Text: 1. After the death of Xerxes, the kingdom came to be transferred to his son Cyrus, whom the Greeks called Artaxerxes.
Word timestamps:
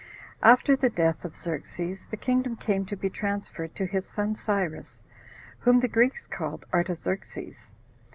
1. 0.39 0.51
After 0.51 0.75
the 0.75 0.89
death 0.89 1.23
of 1.23 1.35
Xerxes, 1.35 2.07
the 2.07 2.17
kingdom 2.17 2.55
came 2.55 2.87
to 2.87 2.95
be 2.95 3.07
transferred 3.07 3.75
to 3.75 3.85
his 3.85 4.09
son 4.09 4.33
Cyrus, 4.33 5.03
whom 5.59 5.79
the 5.81 5.87
Greeks 5.87 6.25
called 6.25 6.65
Artaxerxes. 6.73 7.67